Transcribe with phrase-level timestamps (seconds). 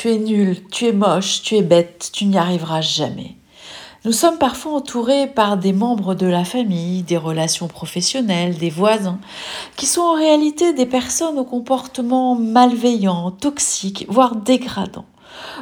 [0.00, 3.36] tu es nul, tu es moche, tu es bête, tu n'y arriveras jamais.
[4.06, 9.18] Nous sommes parfois entourés par des membres de la famille, des relations professionnelles, des voisins,
[9.76, 15.04] qui sont en réalité des personnes au comportement malveillant, toxique, voire dégradant.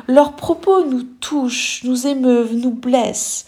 [0.07, 3.47] Leurs propos nous touchent, nous émeuvent, nous blessent.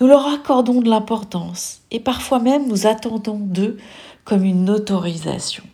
[0.00, 3.76] Nous leur accordons de l'importance et parfois même nous attendons d'eux
[4.24, 5.64] comme une autorisation.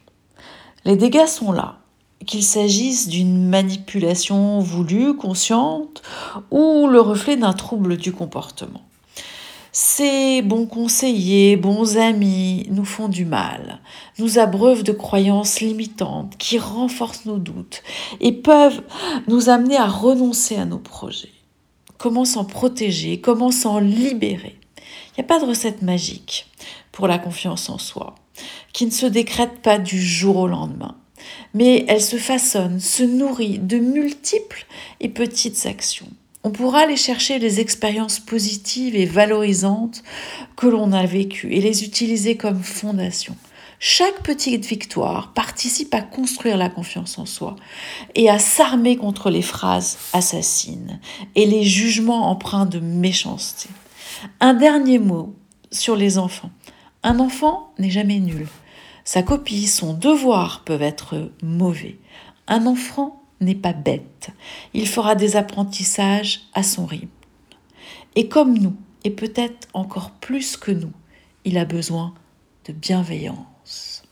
[0.86, 1.80] Les dégâts sont là,
[2.24, 6.02] qu'il s'agisse d'une manipulation voulue, consciente,
[6.50, 8.82] ou le reflet d'un trouble du comportement.
[9.72, 13.80] Ces bons conseillers, bons amis nous font du mal,
[14.20, 17.82] nous abreuvent de croyances limitantes qui renforcent nos doutes
[18.20, 18.82] et peuvent
[19.26, 21.32] nous amener à renoncer à nos projets.
[21.98, 24.60] Comment s'en protéger Comment s'en libérer?
[24.78, 26.46] Il n'y a pas de recette magique
[26.92, 28.14] pour la confiance en soi,
[28.72, 30.94] qui ne se décrète pas du jour au lendemain
[31.54, 34.66] mais elle se façonne, se nourrit de multiples
[35.00, 36.08] et petites actions.
[36.42, 40.02] On pourra aller chercher les expériences positives et valorisantes
[40.56, 43.34] que l'on a vécues et les utiliser comme fondation.
[43.78, 47.56] Chaque petite victoire participe à construire la confiance en soi
[48.14, 51.00] et à s'armer contre les phrases assassines
[51.34, 53.68] et les jugements empreints de méchanceté.
[54.40, 55.34] Un dernier mot
[55.70, 56.50] sur les enfants.
[57.02, 58.46] Un enfant n'est jamais nul.
[59.04, 61.98] Sa copie, son devoir peuvent être mauvais.
[62.46, 64.30] Un enfant n'est pas bête.
[64.72, 67.08] Il fera des apprentissages à son rythme.
[68.16, 70.92] Et comme nous, et peut-être encore plus que nous,
[71.44, 72.14] il a besoin
[72.66, 74.03] de bienveillance.